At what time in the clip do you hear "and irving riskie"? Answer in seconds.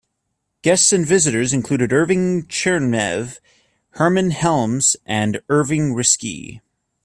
5.05-6.61